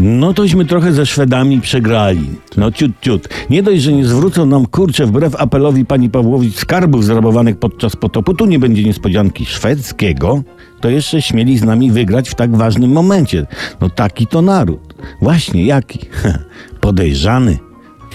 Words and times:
No 0.00 0.34
tośmy 0.34 0.64
trochę 0.64 0.92
ze 0.92 1.06
Szwedami 1.06 1.60
przegrali. 1.60 2.26
No 2.56 2.72
ciut, 2.72 2.92
ciut. 3.00 3.28
Nie 3.50 3.62
dość, 3.62 3.82
że 3.82 3.92
nie 3.92 4.04
zwrócą 4.04 4.46
nam 4.46 4.66
kurczę 4.66 5.06
wbrew 5.06 5.36
apelowi 5.36 5.84
pani 5.84 6.10
Pawłowicz 6.10 6.54
skarbów 6.54 7.04
zrabowanych 7.04 7.58
podczas 7.58 7.96
potopu, 7.96 8.34
tu 8.34 8.46
nie 8.46 8.58
będzie 8.58 8.84
niespodzianki 8.84 9.46
szwedzkiego, 9.46 10.42
to 10.80 10.90
jeszcze 10.90 11.22
śmieli 11.22 11.58
z 11.58 11.62
nami 11.62 11.90
wygrać 11.90 12.30
w 12.30 12.34
tak 12.34 12.56
ważnym 12.56 12.92
momencie. 12.92 13.46
No 13.80 13.90
taki 13.90 14.26
to 14.26 14.42
naród. 14.42 14.94
Właśnie 15.20 15.66
jaki? 15.66 15.98
Podejrzany. 16.80 17.58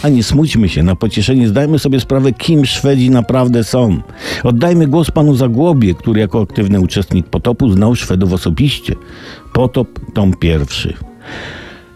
A 0.04 0.10
nie 0.10 0.24
smućmy 0.24 0.70
się, 0.70 0.84
na 0.84 0.96
pocieszenie 0.96 1.48
zdajmy 1.48 1.80
sobie 1.80 2.00
sprawę, 2.00 2.34
kim 2.34 2.66
Szwedzi 2.66 3.10
naprawdę 3.10 3.64
są. 3.64 4.02
Oddajmy 4.44 4.88
głos 4.88 5.12
panu 5.12 5.36
Zagłobie, 5.36 5.94
który 5.94 6.20
jako 6.20 6.42
aktywny 6.42 6.80
uczestnik 6.80 7.28
potopu 7.28 7.70
znał 7.70 7.96
Szwedów 7.96 8.34
osobiście. 8.34 8.96
Potop 9.54 10.00
tom 10.14 10.34
pierwszy. 10.34 11.07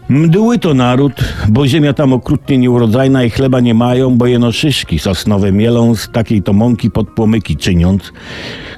Mdły 0.08 0.58
to 0.58 0.74
naród, 0.74 1.12
bo 1.48 1.66
ziemia 1.66 1.92
tam 1.92 2.12
okrutnie 2.12 2.58
nieurodzajna 2.58 3.24
i 3.24 3.30
chleba 3.30 3.60
nie 3.60 3.74
mają, 3.74 4.16
bo 4.16 4.26
jeno 4.26 4.52
szyszki 4.52 4.98
sosnowe 4.98 5.52
mielą 5.52 5.94
z 5.94 6.08
takiej 6.10 6.42
to 6.42 6.52
mąki 6.52 6.90
pod 6.90 7.10
płomyki 7.10 7.56
czyniąc, 7.56 8.12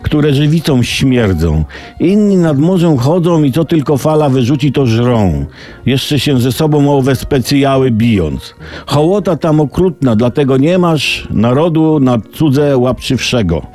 które 0.03 0.35
żywicą 0.35 0.83
śmierdzą. 0.83 1.65
Inni 2.01 2.37
nad 2.37 2.59
morzem 2.59 2.97
chodzą 2.97 3.43
i 3.43 3.53
co 3.53 3.65
tylko 3.65 3.97
fala 3.97 4.29
wyrzuci, 4.29 4.73
to 4.73 4.87
żrą. 4.87 5.47
Jeszcze 5.87 6.21
się 6.21 6.41
ze 6.41 6.53
sobą 6.53 6.97
owe 6.97 7.17
specjały 7.17 7.91
bijąc. 7.91 8.55
Hołota 8.87 9.37
tam 9.37 9.61
okrutna, 9.61 10.17
dlatego 10.17 10.57
nie 10.57 10.79
masz 10.79 11.29
narodu 11.31 12.01
na 12.01 12.19
cudze 12.35 12.79
łapczywszego. 12.79 13.67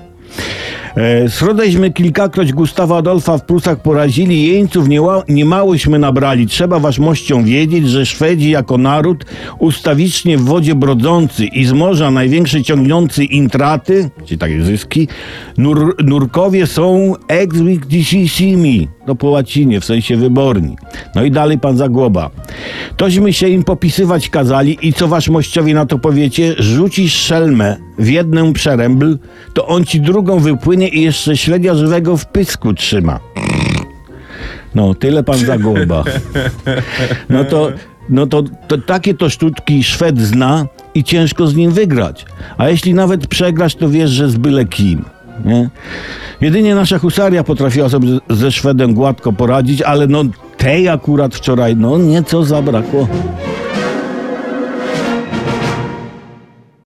E, 0.95 1.29
Schrodeśmy 1.29 1.91
kilkakroć 1.91 2.53
Gustawa 2.53 2.97
Adolfa 2.97 3.37
w 3.37 3.45
Prusach 3.45 3.81
porazili, 3.81 4.47
jeńców 4.47 4.87
niemałośmy 5.29 5.99
nabrali. 5.99 6.47
Trzeba 6.47 6.79
wasz 6.79 6.99
mością 6.99 7.43
wiedzieć, 7.43 7.89
że 7.89 8.05
Szwedzi 8.05 8.49
jako 8.49 8.77
naród 8.77 9.25
ustawicznie 9.59 10.37
w 10.37 10.41
wodzie 10.41 10.75
brodzący 10.75 11.45
i 11.45 11.65
z 11.65 11.71
morza 11.71 12.11
największy 12.11 12.63
ciągnący 12.63 13.23
intraty, 13.23 14.09
czyli 14.25 14.37
takie 14.37 14.63
zyski, 14.63 15.07
nur, 15.57 15.95
nurkowie 16.03 16.67
są 16.67 17.13
exvictisimi, 17.27 18.87
to 19.05 19.15
po 19.15 19.27
łacinie, 19.27 19.81
w 19.81 19.85
sensie 19.85 20.17
wyborni. 20.17 20.75
No 21.15 21.23
i 21.23 21.31
dalej 21.31 21.59
pan 21.59 21.77
Zagłoba. 21.77 22.29
Tośmy 22.97 23.33
się 23.33 23.47
im 23.47 23.63
popisywać 23.63 24.29
kazali 24.29 24.77
i 24.81 24.93
co 24.93 25.07
wasz 25.07 25.29
mościowi 25.29 25.73
na 25.73 25.85
to 25.85 25.99
powiecie? 25.99 26.55
Rzucisz 26.57 27.13
szelmę 27.13 27.77
w 27.99 28.07
jedną 28.07 28.53
przerębl, 28.53 29.17
to 29.53 29.67
on 29.67 29.85
ci 29.85 30.01
drugą 30.01 30.39
wypłynie 30.39 30.87
i 30.87 31.01
jeszcze 31.01 31.37
śledzia 31.37 31.75
żywego 31.75 32.17
w 32.17 32.25
pysku 32.25 32.73
trzyma. 32.73 33.19
No, 34.75 34.93
tyle 34.93 35.23
pan 35.23 35.37
Zagłoba. 35.37 36.03
No 37.29 37.43
to, 37.43 37.71
no 38.09 38.27
to, 38.27 38.43
to 38.67 38.77
takie 38.77 39.13
to 39.13 39.29
sztuczki 39.29 39.83
Szwed 39.83 40.21
zna 40.21 40.65
i 40.93 41.03
ciężko 41.03 41.47
z 41.47 41.55
nim 41.55 41.71
wygrać. 41.71 42.25
A 42.57 42.69
jeśli 42.69 42.93
nawet 42.93 43.27
przegrasz, 43.27 43.75
to 43.75 43.89
wiesz, 43.89 44.09
że 44.09 44.29
z 44.29 44.37
byle 44.37 44.65
kim. 44.65 45.05
Nie? 45.45 45.69
Jedynie 46.41 46.75
nasza 46.75 46.99
husaria 46.99 47.43
potrafiła 47.43 47.89
sobie 47.89 48.09
ze 48.29 48.51
Szwedem 48.51 48.93
gładko 48.93 49.33
poradzić, 49.33 49.81
ale 49.81 50.07
no 50.07 50.23
tej 50.59 50.89
akurat 50.89 51.35
wczoraj 51.35 51.75
no 51.75 51.97
nieco 51.97 52.43
zabrakło. 52.43 53.07